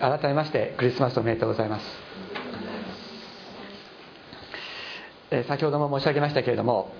[0.00, 1.84] 改めましてクリスマスおめでとうございます、
[5.30, 6.92] え、先ほども申し上げましたけれども、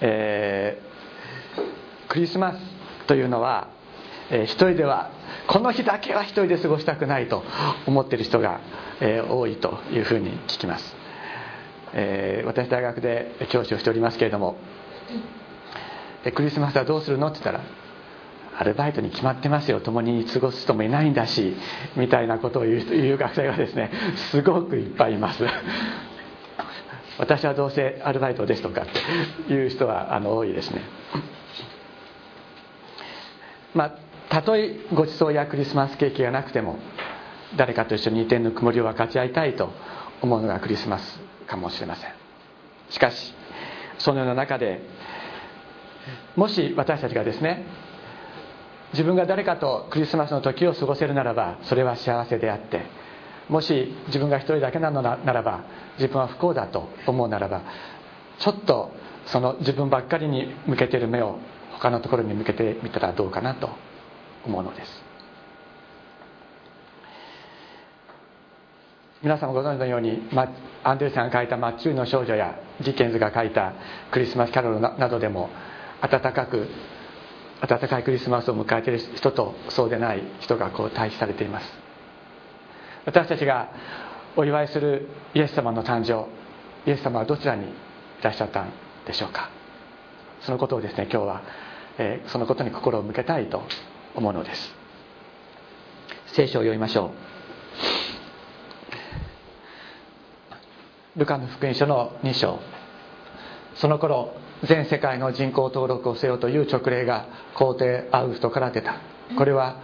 [0.00, 2.58] えー、クリスマス
[3.06, 3.68] というのは、
[4.30, 5.10] えー、一人では
[5.46, 7.44] この日だけは一人で過ごしたくないと
[7.86, 8.60] 思っている人が、
[9.00, 10.96] えー、多いというふうに聞きます、
[11.92, 14.56] えー、私大学で教師をしておりますけれども
[16.34, 17.81] クリスマスはどうするのって言ったら
[18.58, 19.80] アルバイトに決まってますよ。
[19.80, 21.56] 共に過ごす人もいないんだし
[21.96, 23.90] みたいなことを言う言う学生がですね
[24.30, 25.44] すごくいっぱいいます。
[27.18, 28.86] 私はどうせアルバイトですとかっ
[29.46, 30.82] ていう人はあの多いですね。
[33.74, 33.92] まあ
[34.28, 36.78] たとえごちそうやクリスマスケーキがなくても
[37.56, 39.70] 誰かと一緒に移転の曇りを分かち合いたいと
[40.22, 42.10] 思うのがクリスマスかもしれません。
[42.90, 43.34] しかし
[43.98, 44.80] そのような中で
[46.34, 47.66] もし私たちがですね
[48.92, 52.82] 自分が誰かとクリスマスの時を過ごせるならばそれは幸せであって
[53.48, 55.64] もし自分が一人だけなのならば
[55.98, 57.62] 自分は不幸だと思うならば
[58.38, 58.92] ちょっと
[59.26, 61.38] その自分ばっかりに向けている目を
[61.72, 63.70] 他のところに向けてみたらどうかなと
[64.44, 65.12] 思うのです。
[69.22, 70.20] 皆さんもご存知のように、
[70.82, 73.72] アンデルさんが書いた「マッチューの少女」やディケンズが書いた
[74.10, 75.48] 「クリスマスキャロル」などでも
[76.00, 76.68] 温かく
[77.62, 81.72] 温かいクリスマスを迎えている人とそうでない人がこう対比されています。
[83.06, 83.70] 私たちが
[84.36, 86.26] お祝いするイエス様の誕生
[86.90, 87.68] イエス様はどちらにい
[88.20, 88.72] らっしゃったん
[89.06, 89.50] でしょうか。
[90.40, 91.42] そのことをですね今日は、
[91.98, 93.62] えー、そのことに心を向けたいと
[94.16, 94.74] 思うのです。
[96.26, 97.12] 聖書を読みましょ
[101.16, 101.20] う。
[101.20, 102.58] ルカの福音書の2章。
[103.76, 108.96] その頃全世界の人口登録をせよという勅令が皇帝アウフトから出た。
[109.36, 109.76] これは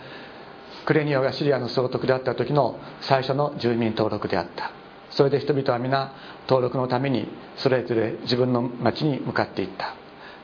[0.86, 4.70] クレニオがシリアの総督であった時の最初の住民登録であった。
[5.10, 6.12] それで人々は皆
[6.48, 9.94] 登録のためにそれぞれ自分の町に向かっていった。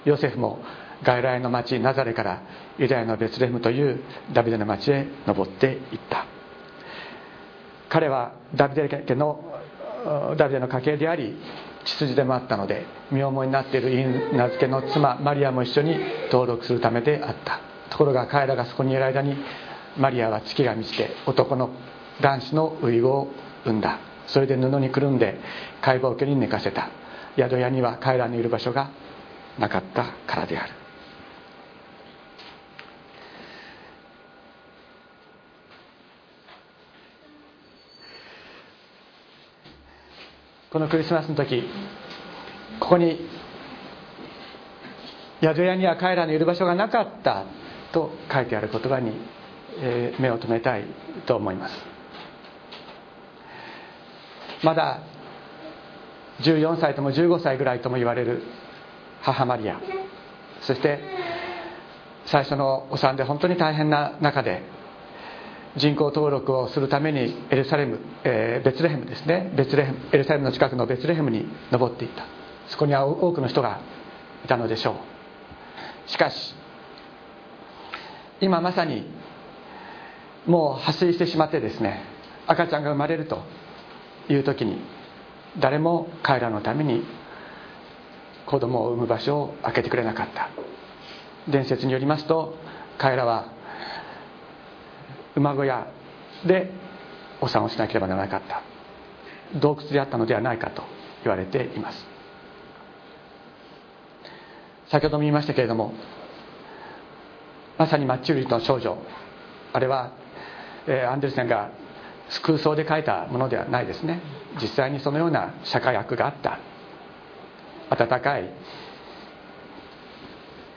[0.05, 0.59] ヨセフも
[1.03, 2.43] 外来の町ナザレから
[2.79, 4.01] ユダヤのベツレムという
[4.33, 6.27] ダビデの町へ登っていった。
[7.89, 9.61] 彼はダビデ家の
[10.37, 11.37] ダビデの家系であり
[11.85, 15.99] 血筋でもあったので身重になっている名付けの妻マリアも一緒に
[16.33, 17.61] 登録するためであった。
[17.91, 19.37] ところが彼らがそこにいる間に
[19.97, 21.71] マリアは月が満ちて男の
[22.21, 23.29] 男子の遺語を
[23.65, 23.99] 産んだ。
[24.27, 25.39] それで布にくるんで
[25.83, 26.89] 解剖家に寝かせた。
[27.37, 28.91] 宿屋には彼らのいる場所が
[29.59, 30.84] なかったからである。
[40.75, 41.63] このクリスマスの時
[42.81, 43.21] ここに
[45.41, 47.45] 宿屋には彼らのいる場所がなかった
[47.93, 49.13] と書いてある言葉に、
[49.79, 50.85] え目を留めたい
[51.27, 51.75] と思います。
[54.65, 55.05] まだ
[56.41, 58.43] 14歳とも15歳ぐらいとも言われる
[59.23, 59.81] 母マリア。
[60.63, 60.99] そして
[62.27, 64.65] 最初のお産で本当に大変な中で
[65.77, 69.53] 人口登録をするためにエルサレム、えー、ベツレヘムですね。
[69.57, 72.25] ベツレヘムエルサレムの近くのベツレヘムに登っていった。
[72.69, 73.81] そこには多くの人が
[74.45, 74.93] いたのでしょ
[76.07, 76.11] う。
[76.11, 76.55] しかし
[78.41, 79.11] 今まさに
[80.47, 82.05] もう破水してしまってですね
[82.47, 83.43] 赤ちゃんが生まれると
[84.29, 84.79] いう時に
[85.59, 87.03] 誰も彼らのために
[88.47, 90.51] 子供を産む場所を開けてくれなかった。
[91.51, 92.57] 伝説によりますと
[92.99, 93.53] 彼らは
[95.37, 95.87] 馬小屋。
[96.47, 96.71] で
[97.41, 98.63] お産をしなければならなかった。
[99.59, 100.83] 洞窟であったのではないかと
[101.23, 102.07] 言われています。
[104.89, 105.95] 先ほども言いましたけれども
[107.79, 108.97] まさにマッチューリの少女。
[109.73, 110.13] あれは、
[110.87, 111.71] えー、アンデルセンが
[112.43, 114.21] 空想で書いたものではないですね。
[114.61, 116.59] 実際にそのような社会悪があった。
[117.91, 118.51] 暖かい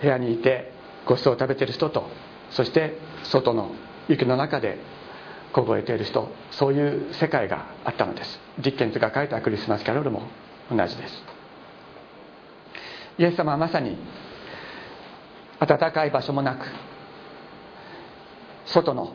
[0.01, 0.71] 部屋にいて
[1.05, 2.09] ごちそうを食べている人と
[2.51, 3.71] そして外の
[4.07, 4.77] 雪の中で
[5.53, 8.39] 凍えている人そういう世界があったのです。
[8.59, 10.23] ディッケンズが書いたクリスマスキャロルも
[10.69, 11.23] 同じです。
[13.17, 13.97] イエス様はまさに
[15.59, 16.65] 暖かい場所もなく
[18.65, 19.13] 外の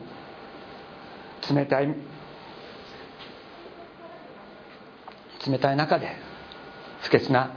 [1.49, 1.95] 冷たい
[5.47, 6.15] 冷たい中で
[7.01, 7.51] 不潔な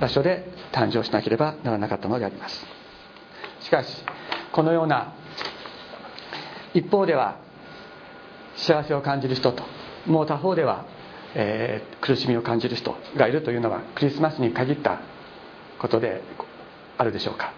[0.00, 2.66] 場所で誕生しなければならなかったのであります。
[3.60, 4.04] しかし
[4.52, 5.14] このような
[6.74, 7.38] 一方では
[8.56, 9.62] 幸せを感じる人と
[10.06, 10.84] もう他方では、
[11.34, 15.00] えー、苦しみを感じる人がいるというのはクリスマスに限った
[15.78, 16.22] ことで
[16.98, 17.52] あるでしょうか。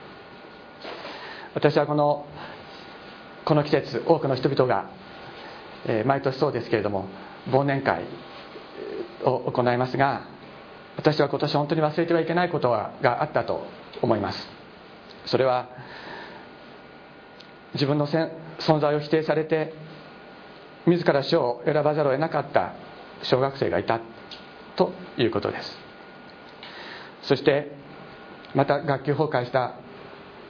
[1.54, 2.26] 私はこの
[3.44, 4.90] この季節多くの人々が
[5.86, 7.08] え毎年そうですけれども
[7.48, 8.04] 忘年会
[9.24, 10.26] を行いますが
[10.96, 13.66] 私は今年本当に忘れてはいけないことがあったと
[14.02, 14.48] 思います。
[15.26, 15.68] それは
[17.74, 18.06] 自分の
[18.58, 19.74] 存在を否定されて
[20.86, 22.74] 自ら死を選ばざるを得なかった
[23.22, 24.00] 小学生がいた
[24.76, 25.78] ということです。
[27.22, 27.72] そして
[28.54, 29.74] また学級崩壊した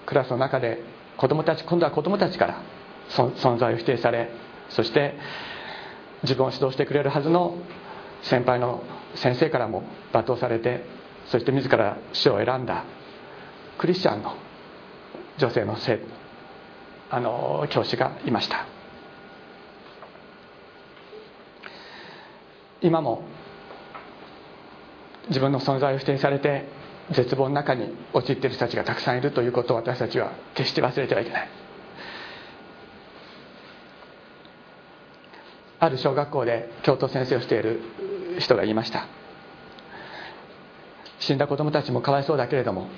[0.05, 0.83] クラスの中で
[1.17, 2.63] 子供たち今度は子供たちから
[3.09, 4.31] 存在を否定され
[4.71, 5.15] そして
[6.23, 7.57] 自分を指導してくれるはずの
[8.23, 8.83] 先輩の
[9.15, 10.85] 先生からも罵倒されて
[11.29, 12.85] そして自ら死を選んだ
[13.79, 14.37] クリスチャンの
[15.39, 16.01] 女性の生
[17.11, 18.67] あの教師がいました。
[22.83, 23.25] 今も
[25.29, 26.65] 自分の存在を否定されて
[27.11, 31.49] 絶望の中に陥っている人たちがたくさんいるということを私たちは決して忘れてはいけない。
[35.79, 37.81] ある小学校で教頭先生をしている
[38.39, 39.07] 人が言いました。
[41.19, 42.89] 死んだ子供たちもかわいそうだけれども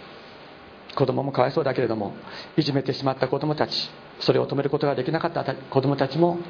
[0.99, 2.13] 子供もかわいそうだけれども
[2.57, 6.41] いじめてしまった子供たちそれを止めることができなかった子供たちも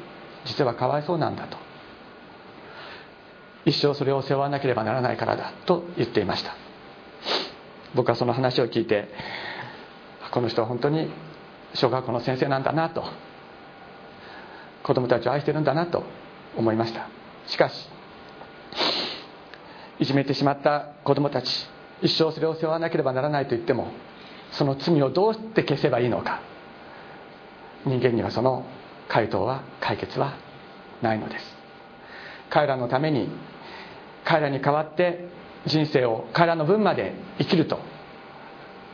[0.45, 1.57] 実はかわいそうなんだと。
[3.63, 6.55] 一生それを背負わなければならないからだと言っていました。
[7.93, 9.09] 僕はその話を聞いて
[10.31, 11.11] この人は本当に
[11.75, 13.03] 小学校の先生なんだなと
[14.81, 16.03] 子供たちを愛してるんだなと
[16.57, 17.07] 思いました。
[17.45, 17.87] しかし
[19.99, 21.69] いじめてしまった子供たち
[22.01, 23.89] 一生それを背負わなければならないと言っても
[24.51, 26.41] その罪をどうして消せばいいのか。
[27.85, 28.65] 人間にはその
[29.07, 30.35] 回答は解決は
[31.01, 31.45] ないのです。
[32.49, 33.29] 彼らのために
[34.25, 35.27] 彼らに代わって
[35.65, 37.79] 人生を彼らの分まで生きると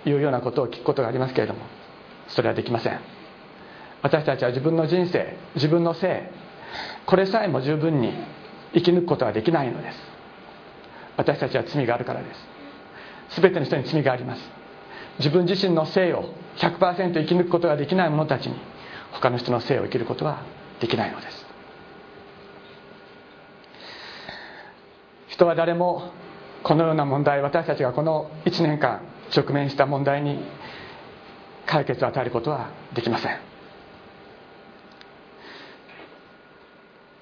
[0.06, 1.62] いうようなことを聞くことがありますけれども
[2.28, 3.00] それはできません。
[4.02, 6.30] 私たちは自分の人生自分の性
[7.06, 8.14] これさえも十分に
[8.74, 9.98] 生き抜くことはできないのです。
[11.18, 12.28] 私たちは罪があるからで
[13.32, 13.42] す。
[13.42, 14.65] 全ての人に罪があります。
[15.20, 18.56] 自分自身の性を100%生き抜くことができない者たちに
[19.12, 20.44] 他の人の性を生きることは
[20.80, 21.46] できないのです。
[25.28, 26.12] 人は誰も
[26.64, 29.02] このような問題私たちがこの1年間
[29.36, 30.40] 直面した問題に
[31.66, 33.40] 解決を与えることはできません。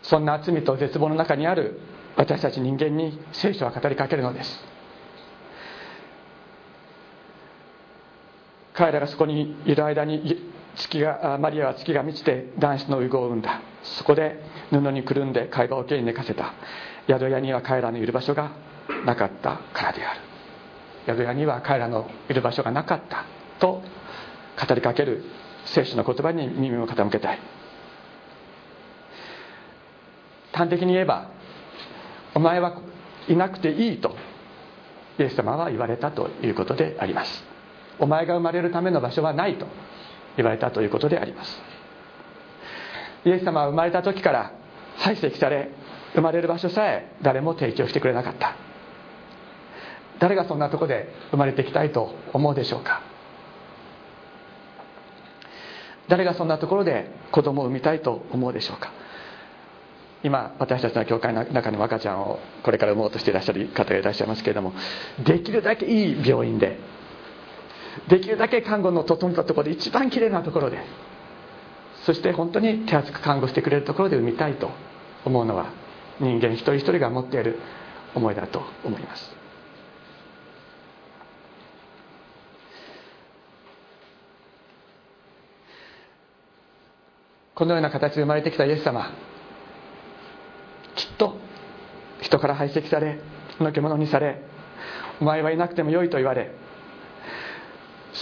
[0.04, 1.80] そんな罪と絶望の中にある
[2.16, 4.72] 私たち人間に聖書は語りかけるのです。
[8.73, 13.61] 彼らがそこにいる間に月がマリアは月が満ちて男子の遺語を産んだ。
[13.83, 14.39] そこで
[14.71, 16.53] 布にくるんで会話を受けに寝かせた。
[17.07, 18.51] 宿屋には彼らのいる場所が
[19.05, 20.21] なかったからである。
[21.05, 23.25] 宿屋には彼らのいる場所がなかった。
[23.59, 23.83] と
[24.67, 25.23] 語りかける
[25.65, 27.33] 聖書の言葉に耳を傾けた。
[27.33, 27.39] い
[30.51, 31.31] 端的に言えば
[32.35, 32.81] お前は
[33.27, 34.15] いなくていいと
[35.19, 37.52] イエス様は言われたということであります。
[38.00, 39.68] お前が生まれるための場所はないと
[40.38, 41.62] 言われたということであります。
[43.25, 44.51] イエス様は生まれた時から
[44.98, 45.69] 排斥され
[46.13, 48.56] 生まれる場所さえ誰も提供してくれなかった。
[50.19, 53.02] 誰がそんなとこで生まれてきたいと思うでしょうか。
[56.07, 58.92] 誰がそんなところで子供を産みたいと思うでしょうか。
[60.23, 64.73] 今私たちの教会の中に赤ちゃんをこれから産もうとしていらっしゃる方がいらっしゃいますけれども
[65.19, 66.78] できるだけいい病院で
[68.07, 70.80] できるだけ看護の整ったところで一番きれいなところで
[72.06, 74.71] そして本当に手厚く看護してくれるところで産みたいと
[75.26, 75.71] 思うのは
[76.19, 77.59] 人間一人一人が持っている
[78.14, 79.44] 思いだと思います。
[87.56, 89.12] このような形で生まれてきたイエス様
[90.95, 91.38] きっと
[92.19, 93.19] 人から排斥され
[93.59, 94.42] のけ者にされ
[95.21, 96.52] お前はいなくてもよいと言われ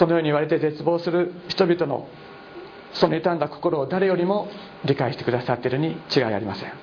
[0.02, 2.08] そのように言われて絶望する人々の
[2.94, 4.48] その傷んだ心を誰よりも
[4.84, 6.74] 理解してくださっているに違いありません。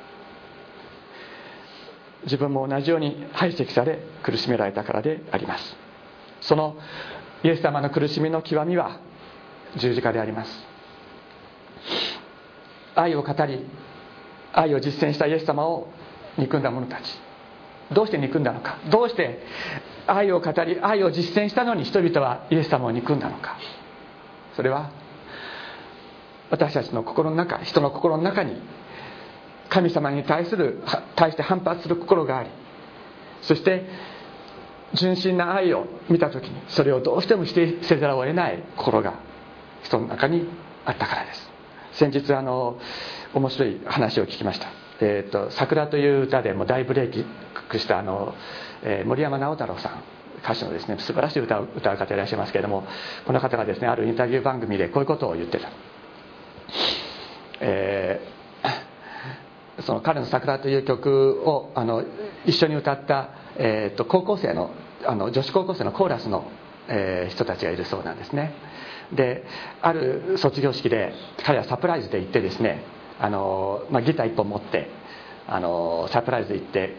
[2.26, 5.76] 自分も同じように排斥され苦しめられたからであります。
[6.42, 6.76] その
[7.42, 9.00] イエス様の苦しみの極みは
[9.74, 10.66] 十字架であります。
[12.94, 13.66] 愛を語り
[14.52, 15.88] 愛を実践したイエス様を
[16.36, 17.27] 憎んだ者たち。
[17.92, 18.78] どうして憎んだのか？
[18.90, 19.42] どうして
[20.06, 23.56] 愛を語り愛を実践したのに人々はイエス様を憎んだのか？
[24.56, 24.90] それは
[26.50, 28.60] 私たちの心の中人の心の中に
[29.68, 30.82] 神様に対する
[31.14, 32.50] 対して反発する心があり
[33.42, 33.84] そして
[34.94, 39.20] 純真な愛を見た時にそれをどうしても否定せざるを得ない心が
[39.82, 40.48] 人の中に
[40.86, 41.50] あったからです。
[41.92, 42.78] 先日あの
[43.34, 44.68] 面白い話を聞きました
[45.00, 47.24] 「えーと、桜」という歌でも大ブレイ
[47.68, 48.34] クしたあの、
[48.82, 50.02] えー、森山直太朗さん
[50.38, 52.84] 歌手のですね素晴らしい歌を歌う方いらっしゃいますけれども
[53.26, 55.68] この方がですねあるインタビュー番組でこういうことを言ってた、
[57.60, 62.04] えー、その彼の「桜」という曲をあの
[62.46, 64.70] 一緒に歌った、えーと、高校生の
[65.06, 66.50] あの女子高校生のコーラスの、
[66.88, 68.52] えー、人たちがいるそうなんですね。
[69.12, 69.44] で
[69.80, 71.14] ある卒業式で
[71.44, 72.82] 彼はサプライズで行ってですね
[73.18, 74.88] あの、まあ、ギター1本持って
[75.46, 76.96] あのサプライズ行って、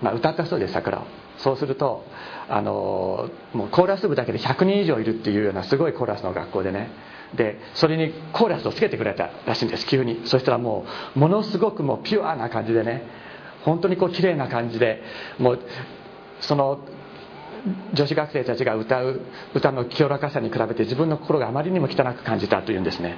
[0.00, 1.04] まあ、歌ったそうです桜を。
[1.38, 2.04] そうすると
[2.48, 6.90] あのもうコーラス部だけで100人以上いるっていうようなすごいコーラスの学校でね。
[7.34, 10.22] でそれにコーラスをつけてくれたらしいんです急に。
[10.26, 10.84] そしたらも
[11.14, 13.02] うものすごくもうピュアな感じでね。
[13.64, 15.02] 本当にこう綺麗な感じで
[15.38, 15.60] もう
[16.40, 16.80] その
[17.92, 19.20] 女子学生たちが歌う
[19.54, 23.16] 歌の清らかさに比べて自分の心があまりにも汚く感じたというんですね。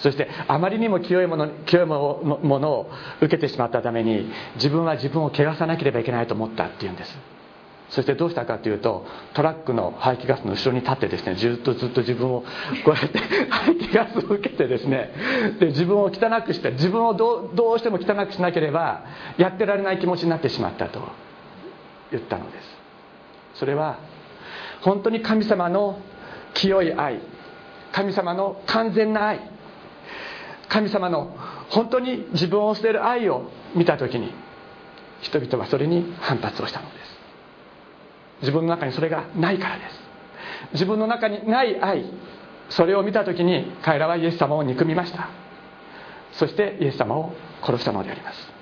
[0.00, 7.40] そしてあまりにも清いもの清いものを受けてしまったために自分は自分を汚さなければいけないと思ったっていうんです。
[7.90, 9.04] そしてどうしたかというと
[9.34, 12.44] トラックの排気ガスの後ろに立ってですねずっとずっと自分を
[12.84, 13.18] こうやって
[13.50, 15.12] 排気ガスを受けてですね
[15.58, 19.02] で自分を汚くして自分をどうしても汚くしなければ
[19.38, 21.00] やってられない気持ちになってしまったと
[22.12, 22.69] 言ったのです。
[23.54, 23.98] それは
[24.82, 26.00] 本当に神様の
[26.54, 27.20] 清い愛
[27.92, 29.40] 神様の完全な愛
[30.68, 31.36] 神様の
[31.70, 34.32] 本当に自分を捨てる愛を見た時に
[35.20, 37.20] 人々はそれに反発をしたのです。
[38.42, 40.00] 自分の中にそれがないからです。
[40.72, 42.04] 自分の中にない愛
[42.70, 45.28] それを見た時に彼らはイエス様を憎みました。
[46.32, 48.59] そしてイエス様を殺したのであります。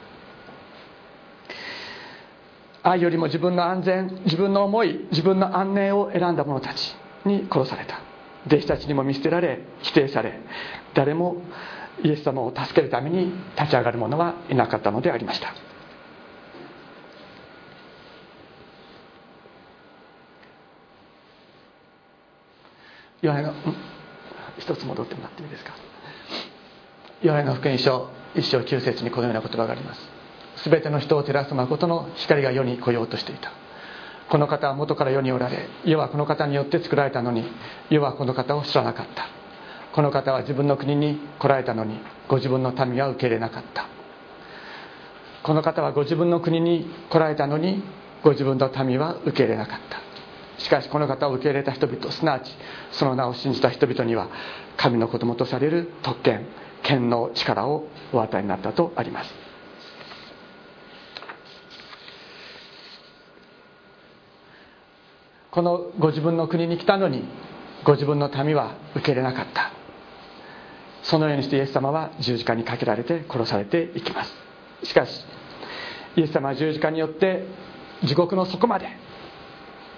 [2.90, 8.00] 愛よりも自分の安全自分の思い自分の安寧を選んだ者たちに殺された。
[8.46, 10.40] 弟子たちにも見捨てられ否定され
[10.94, 11.42] 誰も
[12.02, 15.52] イエス様を助けるために立ち上がる者はいなかったのでありました。
[23.20, 23.52] ヨハネの
[24.58, 25.74] 一つ戻ってもらっていいですか？
[27.20, 30.17] ヨハネの福音書一章九節にこのような言葉があります。
[30.70, 33.52] 全ての人を照らす誠の光が世に来ようとしていた。
[34.28, 37.44] この方は元から世におられ世はこの方によって作られたのに
[37.88, 39.26] 世はこの方を知らなかった。
[39.92, 41.98] この方は自分の国に来られたのに
[42.28, 43.86] ご自分の民は受け入れなかった。
[45.42, 47.82] この方はご自分の国に来られたのに
[48.22, 50.62] ご自分の民は受け入れなかった。
[50.62, 52.52] しかしこの方を受け入れた人々すなわち
[52.90, 54.28] その名を信じた人々には
[54.76, 56.46] 神の子供とされる特権
[56.82, 59.47] 権の力をお与えになったとあります。
[65.50, 67.24] このご自分の国に来たのに
[67.84, 69.72] ご自分の民は受け入れなかった。
[71.02, 74.34] そのようにしてイエス様は十字架にかけられて殺されていきます。
[74.82, 75.24] しかし
[76.16, 77.44] イエス様は十字架によって
[78.04, 78.88] 地獄の底まで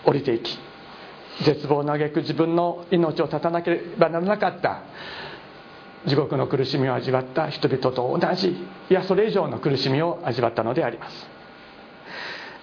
[0.05, 0.59] 降りていき
[1.43, 4.83] 絶望の挙句自分の命を絶たなければならなかった。
[6.07, 8.49] 地獄の苦しみを味わった人々と同じ
[8.89, 11.29] いやそれ以上の苦しみを味わったのであります。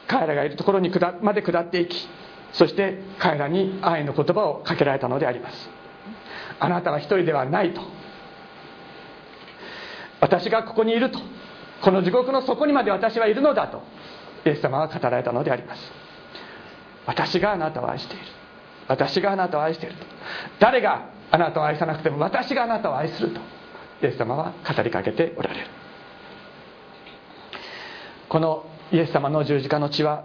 [0.08, 0.91] 彼らがいるところに
[1.22, 2.08] まで下っていき
[2.54, 5.70] そして彼らに愛の言葉をかけられたのであります。
[6.60, 7.82] あなたは一人ではないと。
[10.20, 11.20] 私がここにいると。
[11.82, 13.84] この地獄の底にまで私はいるのだと。
[14.46, 15.82] イエス様は語られたのであります。
[17.06, 18.24] 私があなたを愛している。
[18.88, 20.06] 私があなたを愛していると。
[20.60, 23.42] 誰があなたを愛さなくても私があなたを愛すると。
[24.01, 25.68] イエス様は語りかけておられる。
[28.30, 30.24] このイエス様の十字架の血は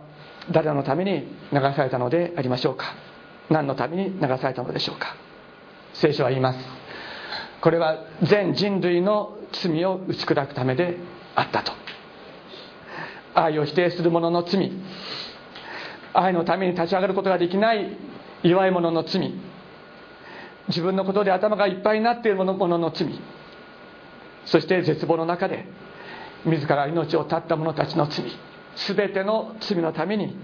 [0.50, 2.94] 誰のために流されたのでありましょうか？
[3.50, 5.14] 何のために流されたのでしょうか？
[5.94, 6.58] 聖書は言います。
[7.61, 10.96] これは全人類の罪を打ち砕くためで
[11.37, 11.72] あったと。
[13.34, 14.72] 愛を否定する者の罪。
[16.12, 17.96] 愛のために立ち上がることができない
[18.42, 19.32] 弱い者の罪。
[20.68, 23.08] 自分のことで頭がいっぱいになっている者の罪。
[24.44, 25.66] そして絶望の中で
[26.44, 28.25] 自ら命を絶った者たちの罪。
[28.76, 30.37] 全ての罪のために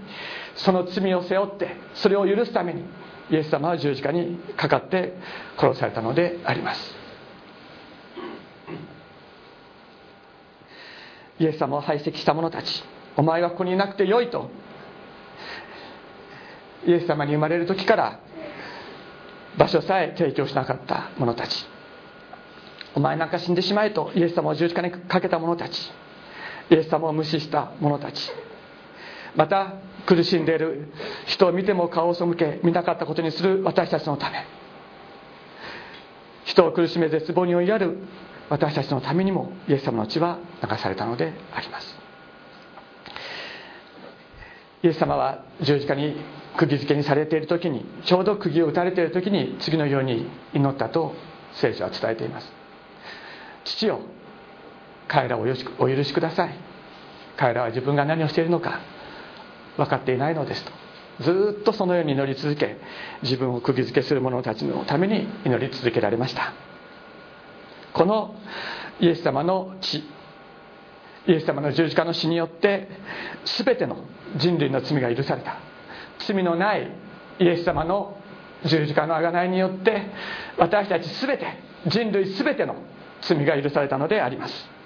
[0.55, 2.83] その罪を背負ってそれを許すために
[3.31, 5.13] イエス様は十字架にかかって
[5.57, 6.95] 殺されたのであります。
[11.39, 12.83] イエス様を排斥した者たち
[13.15, 14.49] お前はここにいなくてよいと
[16.85, 18.19] イエス様に生まれる時から
[19.57, 21.65] 場所さえ提供しなかった者たち
[22.93, 25.91] お前なんか死んでしまえとイエス様を十字架にかけた者たち
[26.69, 28.31] イエス様を無視した者たち。
[29.35, 29.73] また
[30.05, 30.91] 苦しんでいる
[31.27, 34.45] 人を見ても顔を背け見なかったことにする私たちのため。
[36.45, 37.97] 人を苦しめ絶望に追いやる
[38.49, 41.97] 私たちのためにもイエス様の血は流されたのであります。
[44.81, 46.15] イエス様は十字架に
[46.57, 51.13] 釘付けにされている時にちょうど釘を打たれている時に次のように祈ったと
[51.53, 52.51] 聖書は伝えています。
[53.65, 53.99] 父よ
[55.09, 55.41] 彼らを
[55.79, 56.55] お許しください。
[57.35, 58.79] 彼らは自分が何をしているのか
[59.75, 60.71] 分かっていないのですと。
[61.21, 62.77] ずっとそのように祈り続け
[63.23, 66.53] 自分を釘付けする者たちのために祈り続けられました。
[67.93, 68.35] この
[69.01, 70.03] イエス様の血
[71.27, 72.87] イエス様の十字架の死によって
[73.45, 73.97] 全ての
[74.37, 75.57] 人類の罪が許された。
[76.19, 76.91] 罪のない
[77.39, 78.17] イエス様の
[78.65, 80.03] 十字架の贖いによって
[80.57, 81.45] 私たち全て
[81.87, 82.75] 人類全ての
[83.21, 84.78] 罪が許されたのであります。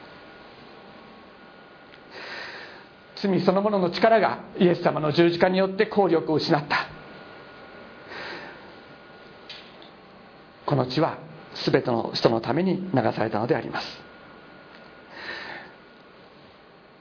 [3.27, 6.87] 罪そのものの力がイエス様の十字架によって効力を失った。
[10.65, 11.17] この血は
[11.65, 14.01] 全ての人のために流されたのであります。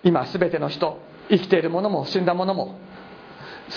[0.05, 2.79] 今全ての人生きている者も死んだ者も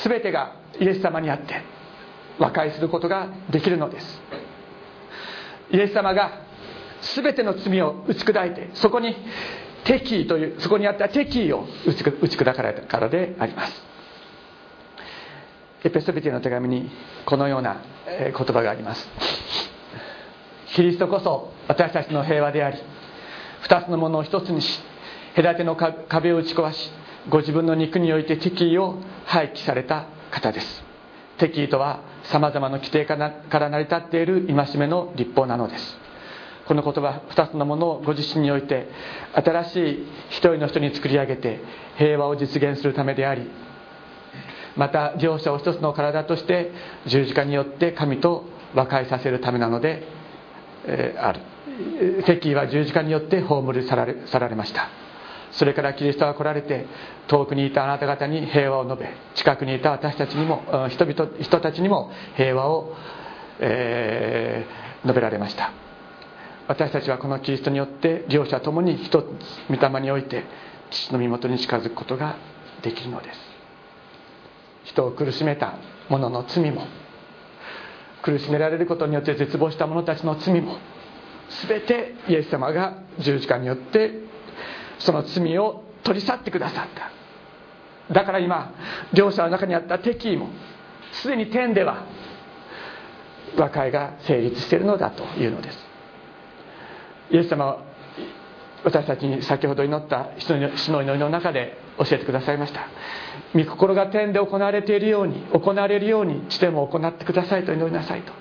[0.04, 1.62] 全てがイエス様にあって
[2.40, 4.22] 和解することができるのです。
[5.72, 6.42] イエス様が
[7.16, 9.16] 全ての罪を打ち砕いてそこに
[9.86, 13.84] 敵意というそこにあった敵意を打ち砕かれたからであります。
[15.84, 16.90] エペソビティの手紙に
[17.26, 17.78] このような
[18.08, 19.08] 言葉があります。
[20.74, 22.78] キリストこそ私たちの平和であり
[23.62, 24.82] 二つのものを一つにし
[25.36, 26.92] 隔ての壁を打ち壊し
[27.30, 30.84] ご自分の肉において敵意を廃棄された方です。
[31.38, 36.05] 敵意とはさまざまな規定から成り立っている戒めの立法なのです。
[36.68, 38.88] この言葉2つのものをご自身において
[39.34, 41.60] 新しい一人の人に作り上げて
[41.98, 43.50] 平和を実現するためであり
[44.76, 46.72] また両者を一つの体として
[47.06, 50.04] 十字架によって神と和解させるためなので、
[50.86, 51.40] えある。
[52.26, 54.90] 敵意は十字架によって葬り去られ去られました。
[55.52, 56.86] それからキリストが来られて
[57.28, 62.94] 遠くにいたあなた方に平和を述べ近くにいた私たちにも人々人たちにも平和を、
[63.62, 65.85] えー、述べられました。
[66.68, 69.26] 私たちはこのキリストによって両者ともに一つ
[69.70, 70.44] 御霊において
[70.90, 72.38] 父の身元に近づくことが
[72.82, 73.40] できるのです。
[74.86, 75.76] 人を苦しめた
[76.10, 76.88] 者の罪も
[78.22, 80.78] 苦しめられることによって絶望した者たちの罪も
[81.68, 84.12] 全てイエス様が十字架によって
[85.00, 87.12] その罪を取り去ってくださった。
[88.14, 88.74] だから今
[89.14, 90.50] 両者の中にあった敵意も
[91.12, 92.06] すでに天では
[93.58, 95.85] 和解が成立しているのだというのです。
[97.32, 97.80] イエス様は
[98.84, 100.50] 私たちに先ほど祈った死
[100.92, 102.88] の祈りの中で教えてくださいました。
[103.56, 108.32] 御心が天で行われているように行われるように地でも行ってくださいと祈りなさいと。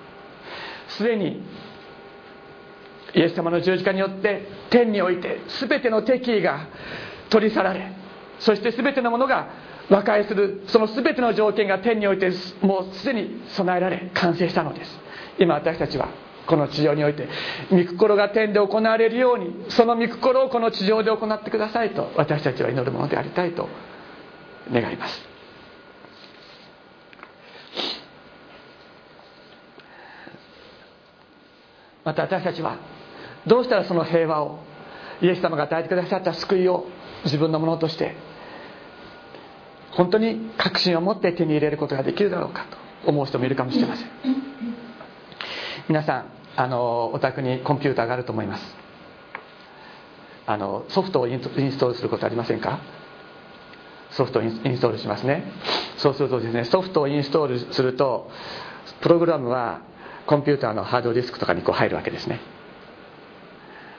[0.89, 1.43] すでに
[3.15, 6.67] イエス様の十字架によって天において全ての敵意が
[7.31, 7.93] 取り去られ
[8.41, 9.49] そして全てのものが
[9.89, 15.01] 和解するその全ての条件が天においてもうすでに備えられ完成したのです。
[15.39, 16.09] 今私たちは
[16.47, 17.29] この地上において
[17.71, 23.69] 御心が天で行われるようにその御心をこの地上で行ってくださいと私たちは祈るものでありたいと
[24.73, 25.35] 願います。
[32.05, 32.77] また私たちは
[33.47, 34.59] どうしたらその平和を
[35.23, 36.87] イエス様が与えてくださった救いを
[37.25, 38.15] 自分のものとして
[39.93, 42.67] 本当に確信を持って手に入れることができるだろうか
[43.05, 44.54] と思う人もいるかもしれません。
[45.87, 46.25] 皆さん
[46.57, 48.77] あのお宅にコンピューターがあると思います。
[50.47, 52.81] あのソフトをインストールすることありませんか？
[54.11, 55.45] ソフトをインストールしますね。
[55.99, 58.31] そうするとですねソフトをインストールすると
[59.03, 59.83] プログラムは
[60.27, 62.41] コンピューターのハードディスクとかにこう入るわけですね。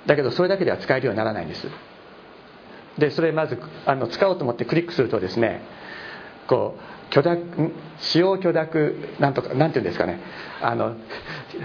[0.08, 1.68] だけどそれだけでは使えるようにならないんです。
[2.98, 5.62] でそれまずあの使おうと思ってクリックするとですね
[6.48, 10.20] こう許諾使用許諾なんとかなんていうんですかね。
[10.62, 10.96] あの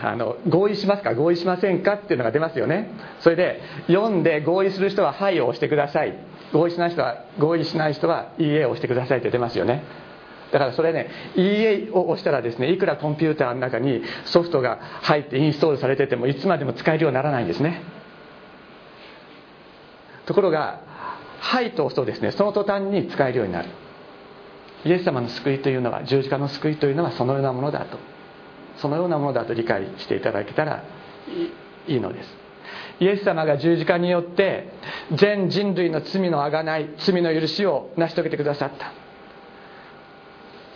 [0.03, 1.15] あの合意しますか？
[1.15, 1.95] 合意しませんか？
[1.95, 2.91] っていうのが出ますよね。
[3.21, 6.15] それで読んで合意する人は「はい」を押してください。
[6.53, 9.83] 合意しない人は合意しない人は「いいえ」を押してくださいって出ますよね。
[10.53, 17.83] だからそれね「いいえ」を押したらですねいくらコンピューターの中にソフトが入ってインストールされててもいつまでも使えるようにならないんですね。
[20.27, 20.81] ところが
[21.41, 23.69] 「はい」と押すとですねその途端に使えるようになる。
[24.85, 27.99] イエス様の救いというのは十字架の救いというのはそのようなものだと
[28.77, 30.85] そのようなものだと理解していただけたら
[31.87, 32.41] いいのです。
[33.01, 34.69] イエス様が十字架によって
[35.13, 38.93] 全人類の罪のあがない罪の許しを成し遂げてくださった。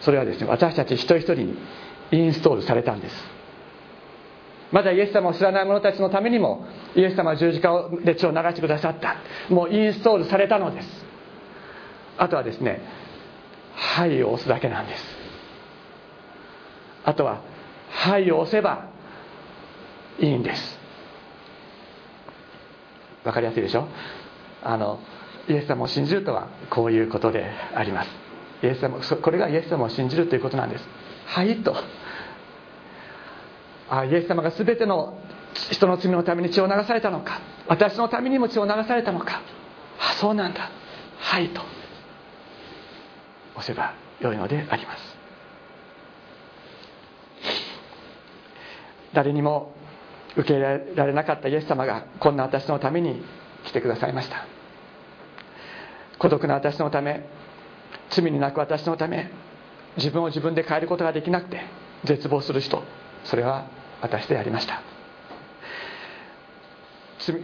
[0.01, 1.59] それはですね私たち一人一人に
[2.13, 3.35] インストールされたんです。
[4.73, 9.17] まだイエス様を知らない者たちのためにもイエス様は十字架で血を流してくださった。
[9.49, 11.07] もうインストールされたのです。
[12.19, 12.81] あとはですね
[13.75, 15.17] 「はい」を押すだけなんです。
[17.05, 17.41] あとは
[17.91, 18.87] 「はい」を押せば
[20.19, 20.79] いいんです。
[23.25, 23.89] わかりやすいでしょ？
[24.63, 25.01] あの
[25.49, 28.11] イエス様を信じるとはこういうことであります。
[28.63, 30.89] イエス様これがイエス様を信じるということなんです。
[31.27, 31.75] はいと
[33.91, 35.19] あイエス様が全ての
[35.71, 39.41] 人の罪のために血を流されたのか私のためにも血を流されたのか。
[40.01, 40.71] あそうなんだ。
[41.19, 41.63] はいと。
[43.57, 45.17] 押せばよいのであります。
[49.13, 49.73] 誰にも
[50.37, 53.23] 受け入れられなかったイエス様がこんな私のために
[53.65, 54.47] 来てくださいました。
[56.19, 57.29] 孤独な私のため
[58.11, 59.31] 罪に泣く私のため
[59.97, 61.63] 自分を自分で変えることができなくて
[62.05, 62.83] 絶望する人
[63.25, 63.69] それは
[64.01, 64.83] 私でありました。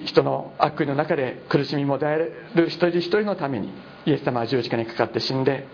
[0.05, 3.73] 人の悪意の中で苦しみもだえる一人一人のために
[4.05, 5.67] イエス様は十字架にかかって死んで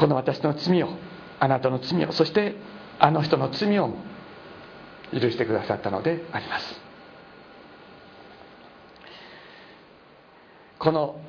[0.00, 0.88] この私の罪を
[1.38, 2.54] あなたの罪をそして
[2.98, 3.94] あの人の罪を
[5.12, 6.80] 許してくださったのであります。
[10.78, 11.20] この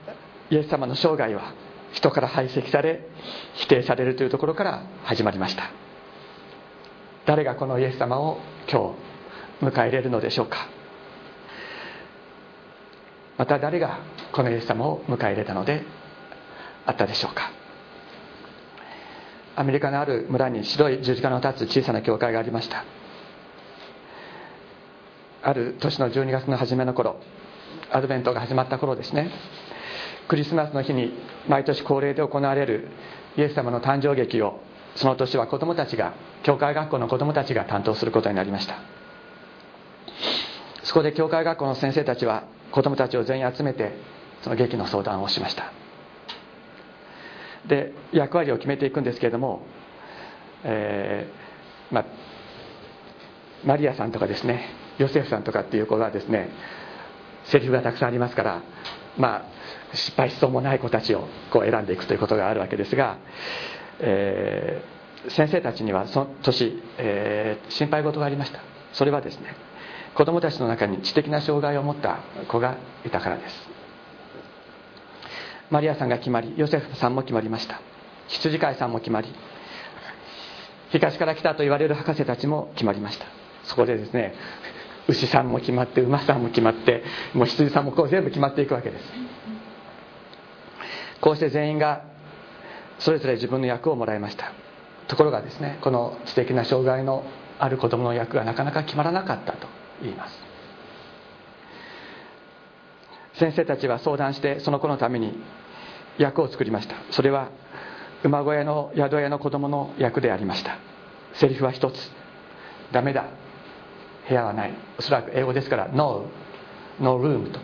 [0.49, 1.51] イエス様の生涯は
[1.91, 3.09] 人から排斥され
[3.55, 5.69] 否定されるというところから始まりました。
[7.25, 8.39] 誰がこのイエス様を
[8.71, 8.95] 今
[9.59, 10.69] 日迎え入れるのでしょうか。
[13.37, 13.99] また誰が
[14.31, 15.83] このイエス様を迎え入れたので
[16.85, 17.60] あったでしょうか。
[19.55, 22.85] アメリカのある村に白い十字架の立つ小さな教会がありました。
[25.43, 27.19] ある年の12月の初めの頃
[27.91, 29.31] アドベントが始まった頃ですね。
[30.27, 31.13] クリスマスの日に
[31.47, 32.87] 毎年恒例で行われる
[33.37, 34.61] イエス様の誕生劇を
[34.95, 38.75] その年は子供たちが教会学校の子供たちが担当することになりました。
[40.83, 43.93] そこで教会学校の先生たちは子供たちを全員集めて
[44.41, 45.80] その劇の相談をしました。
[47.67, 49.61] で役割を決めていくんですけれども、
[50.63, 52.05] えー、まあ、
[53.65, 56.49] マリアさんとかですねヨセフさんとかっていう子はですね
[57.45, 58.61] セリフがたくさんありますから
[59.17, 59.47] ま
[59.91, 63.17] あ失敗しそうもない子たちをこう選んでいくということがあるわけですが、
[63.99, 68.59] えー、先生たちにはその年、えー、心配事がありました。
[68.93, 69.55] それはですね
[70.15, 73.70] 子供たちの中に知的な障害を持った子がいたからです。
[75.71, 77.81] マリアさんが決まりヨセフさんも決まりました。
[78.27, 79.33] 羊飼いさんも決まり
[80.91, 83.25] 東から来たと言われる博士たちも決まりました。
[83.63, 84.35] そこでですね
[85.07, 87.03] 牛さんも決まって馬さんも決まって
[87.33, 89.05] もう羊さんもこう全部決まっていくわけです。
[91.21, 92.03] こうして全員が
[92.99, 94.51] それぞれ自分の役をもらいました。
[95.07, 97.23] ところがですねこの知的な障害の
[97.59, 99.67] ある子供の役がなかなか決まらなかったと
[100.01, 100.37] 言います。
[103.35, 105.41] 先生たちは相談してその子のために
[106.17, 106.95] 役を作りました。
[107.11, 107.49] それは
[108.23, 110.77] 馬小屋の宿屋の子供の役でありました。
[111.33, 112.11] セリフは一つ。
[112.91, 113.25] ダメだ。
[114.27, 114.73] 部屋はない。
[114.99, 116.25] おそらく英語ですから No,
[116.99, 117.59] no room と。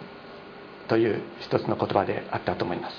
[0.87, 2.95] という一つの言葉であったと思います。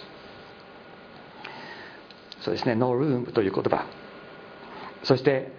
[2.42, 2.74] そうですね。
[2.74, 3.86] No room という言葉。
[5.02, 5.52] そして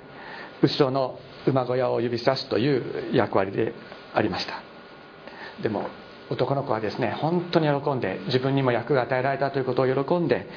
[0.61, 3.73] 後ろの馬小屋を指さすという役割で
[4.13, 4.61] ありました。
[5.61, 5.89] でも
[6.29, 10.47] 男の子はですね本当に喜んで自分にも役が与えられたということを喜んで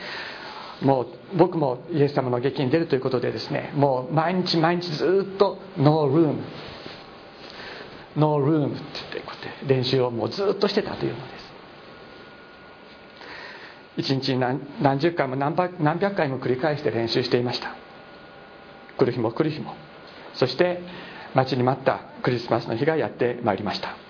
[0.82, 1.06] もう
[1.36, 6.42] 僕もイエス様の劇に出るということでですねもう毎日毎日ずっと「ノールーム」
[8.16, 11.52] 「ノールーム」って言ってこうやって練習をもうずっとしてたというのです。
[13.94, 17.74] 一日に何何十回も何百何百回も繰り返して練習していました。
[18.96, 19.74] 来る日も来る日も。
[20.34, 20.80] そして
[21.34, 24.01] 待ちに待ったクリスマスの日がやってまいりました。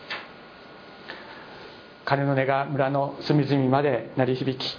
[2.04, 4.78] 鐘の音が村の隅々まで鳴り響き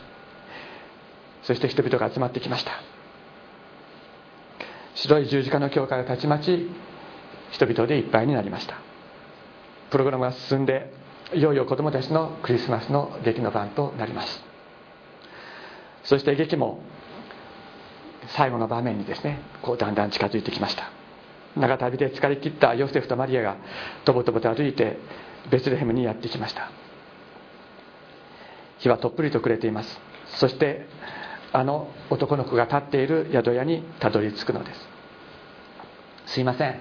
[1.43, 2.71] そして人々が集まってきました。
[4.95, 6.69] 白い十字架の教会がたちまち
[7.51, 8.77] 人々でいっぱいになりました。
[9.89, 10.93] プログラムが進んで
[11.33, 14.43] いよいよ子供たちのクリスマスの劇の番となります。
[16.03, 16.81] そして劇も
[18.27, 20.89] 最後の場面にですねこうだんだん近づいてきました。
[21.55, 23.57] 長旅で疲れ切ったヨセフとマリアが
[24.05, 24.97] とぼとぼと歩いて
[25.51, 26.71] ベツレヘムにやってきました。
[28.83, 29.99] 日はとっぷりと暮れています。
[30.37, 30.87] そして
[31.51, 36.33] あの男の子が立っている宿屋にたどり着くのです。
[36.33, 36.79] すいません。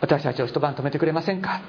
[0.00, 1.60] 私たちを一晩泊めてくれませんか？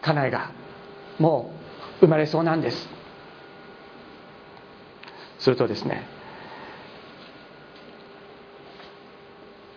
[0.00, 0.52] 家内が
[1.18, 1.52] も
[2.00, 2.88] う生まれそうなんです。
[5.40, 6.06] するとですね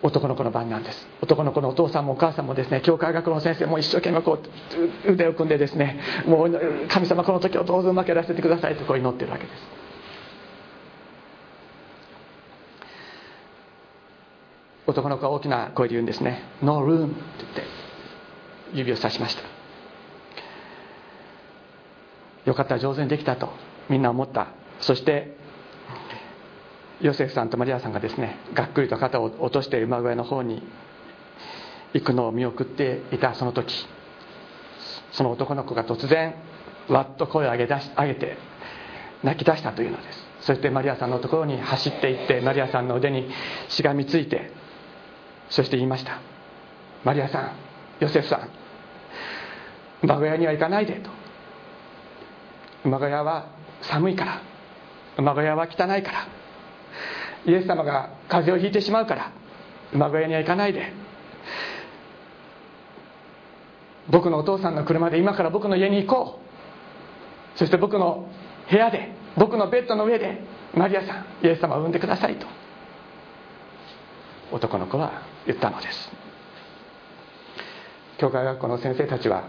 [0.02, 1.06] 男の子の番なんです。
[1.20, 4.38] 男の子のお父さんもお母さんもですね教会学の先生も一生懸命こ
[5.06, 9.62] う腕を組んでですねもう神様この時をどうぞうまくやらせてくださいとこう祈ってるわけです。
[14.84, 17.62] 男の子は大きな声で言うんですね「No room」って言って
[18.74, 19.42] 指をさしました。
[22.44, 23.50] よかった上手にできたと
[23.88, 24.48] みんな思った。
[24.80, 25.36] そして
[27.02, 30.62] ヨセフさんとマリアさんがですねがっくりと肩を落として馬小屋の方に
[31.92, 33.86] 行くのを見送っていたその時
[35.12, 36.34] その男の子が突然
[36.88, 38.36] わっと声を上げ出し上げて
[39.22, 40.26] 泣き出したというのです。
[40.40, 43.30] そしてマリアさんのところに走っていってマリアさんの腕に
[43.68, 44.50] しがみついて
[45.50, 46.20] そして言いました。
[47.04, 47.52] マリアさん
[48.00, 48.48] ヨセフさん
[50.02, 51.10] 馬小屋には行かないでと。
[52.84, 53.46] 馬小屋は
[53.82, 54.42] 寒いから
[55.18, 56.26] 馬小屋は汚いから
[57.46, 59.32] イエス様が風邪をひいてしまうから
[59.92, 60.92] 馬小屋には行かないで。
[64.10, 66.40] 僕のお父さんの車で今から僕の家に行こ
[67.54, 67.58] う。
[67.58, 68.28] そして僕の
[68.70, 70.40] 部屋で僕のベッドの上で
[70.74, 72.46] マリアさんイエス様を産んでくださいと
[74.50, 76.10] 男の子は言ったのです。
[78.18, 79.48] 教会学校の先生たちは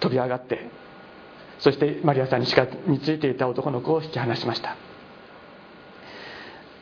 [0.00, 0.70] 飛び上がって
[1.58, 4.76] そしてマリアさんにしかについていた男の子を引き離しました。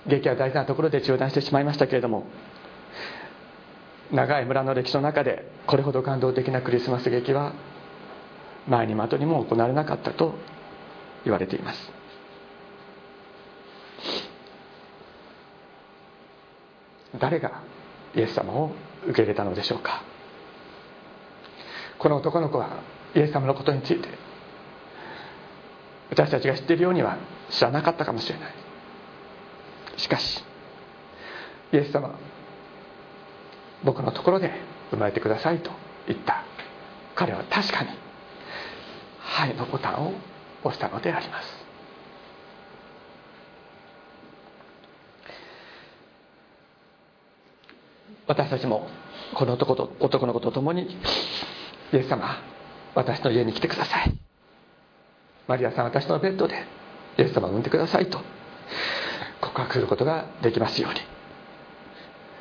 [0.06, 2.24] 劇は大事なところで中断してしまいましたけれども
[4.10, 7.52] 長い村の歴史の中でこれほど感動的なクリスマス劇は
[8.66, 10.34] 前にも後にも行われなかったと
[11.24, 11.92] 言われています。
[17.18, 17.62] 誰が
[18.14, 18.72] イエス様を
[19.04, 20.02] 受け入れたのでしょうか。
[21.98, 22.82] この男の子は
[23.14, 24.08] イエス様のことについて
[26.10, 27.18] 私たちが知っているようには
[27.50, 28.54] 知らなかったかもしれない。
[30.00, 30.42] しかし
[31.72, 32.18] イエス様
[33.84, 34.50] 僕のところで
[34.90, 35.70] 生まれてくださいと
[36.06, 36.44] 言った。
[37.14, 37.90] 彼は確かに
[39.20, 40.12] 「はい」のボタンを
[40.64, 41.66] 押したのであります。
[48.26, 48.88] 私たちも
[49.34, 50.82] この男と男の子と共に
[51.92, 52.42] イエス様
[52.94, 54.14] 私の家に来てください。
[55.46, 56.64] マリアさん私のベッドで
[57.18, 58.20] イエス様を産んでくださいと。
[59.54, 61.00] 告白することができますように。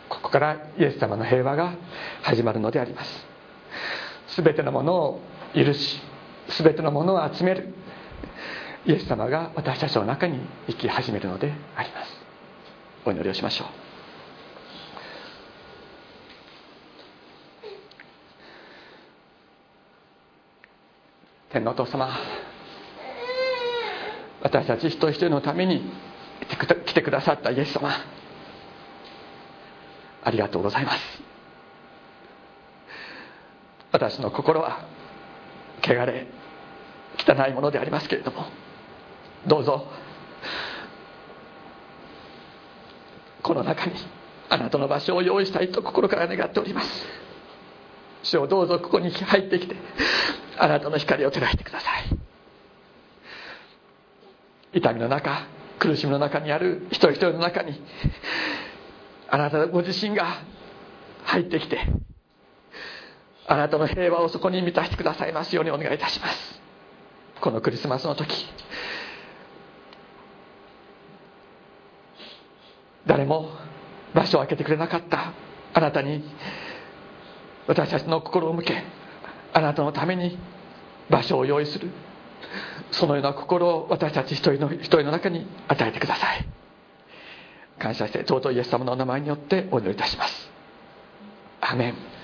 [0.09, 1.73] ここからイエス様の平和が
[2.23, 3.25] 始まるのであります。
[4.35, 5.21] 全てのものを
[5.53, 6.01] 許し
[6.57, 7.73] 全てのものを集める。
[8.85, 12.11] イエス様が私たちの中に生き始めるのであります。
[13.05, 13.67] お祈りをしましょう。
[21.51, 22.09] 天皇お父様
[24.41, 25.91] 私たち一人一人のために
[26.45, 27.89] 来てくださったイエス様。
[30.23, 30.99] ありがとうございます。
[33.91, 34.85] 私の心は
[35.81, 36.27] 汚れ
[37.17, 38.45] 汚いものでありますけれども。
[39.47, 39.87] どうぞ。
[43.41, 43.93] この中に
[44.49, 47.05] あなたの場所を用意したいと心から願っております。
[48.23, 49.75] 主をどうぞここに入ってきて
[50.57, 52.17] あなたの光を照らしてください。
[54.73, 55.47] 痛みの中
[55.79, 57.81] 苦しみの中にある一人一人の中に
[59.29, 60.43] あなたご自身が
[61.23, 61.79] 入ってきて
[63.47, 66.61] あなたの平和をそこに満たしてくださいますようにお願いいたします。
[67.41, 68.45] このクリスマスの時
[73.07, 73.49] 誰も
[74.13, 75.33] 場所を空けてくれなかった
[75.73, 76.23] あなたに
[77.65, 78.83] 私たちの心を向け
[79.53, 80.37] あなたのために
[81.09, 81.89] 場所を用意する。
[82.91, 86.45] そのような心を私たち一人の一人の中に与えてください。
[87.77, 90.49] 感謝して尊いイエス様のお名前によってお祈りいたします。
[91.61, 92.18] アメン。